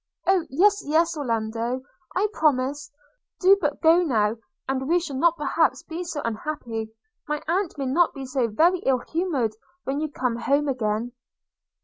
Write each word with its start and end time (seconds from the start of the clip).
–'Oh! 0.25 0.47
yes, 0.49 0.81
yes, 0.83 1.15
Orlando!– 1.15 1.83
I 2.17 2.27
promise– 2.33 2.89
do 3.39 3.55
but 3.61 3.83
go 3.83 4.01
now, 4.01 4.37
and 4.67 4.87
we 4.89 4.99
shall 4.99 5.15
not 5.15 5.37
perhaps 5.37 5.83
be 5.83 6.03
so 6.03 6.23
unhappy; 6.25 6.91
my 7.27 7.39
aunt 7.47 7.77
may 7.77 7.85
not 7.85 8.11
be 8.11 8.25
so 8.25 8.47
very 8.47 8.79
ill 8.79 8.97
humoured 9.11 9.53
when 9.83 9.99
you 10.01 10.09
come 10.09 10.37
home 10.37 10.67
again.' 10.67 11.11